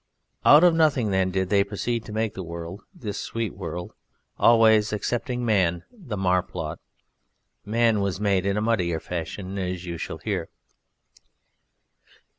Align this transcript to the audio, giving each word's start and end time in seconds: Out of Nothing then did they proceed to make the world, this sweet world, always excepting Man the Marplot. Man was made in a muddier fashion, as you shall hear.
Out 0.43 0.63
of 0.63 0.73
Nothing 0.73 1.11
then 1.11 1.29
did 1.29 1.49
they 1.51 1.63
proceed 1.63 2.05
to 2.05 2.11
make 2.11 2.33
the 2.33 2.41
world, 2.41 2.81
this 2.91 3.19
sweet 3.19 3.53
world, 3.53 3.93
always 4.39 4.91
excepting 4.91 5.45
Man 5.45 5.83
the 5.91 6.17
Marplot. 6.17 6.79
Man 7.65 8.01
was 8.01 8.19
made 8.19 8.43
in 8.47 8.57
a 8.57 8.61
muddier 8.61 8.99
fashion, 8.99 9.59
as 9.59 9.85
you 9.85 9.99
shall 9.99 10.17
hear. 10.17 10.49